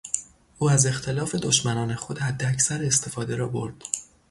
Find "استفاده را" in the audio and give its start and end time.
2.83-3.47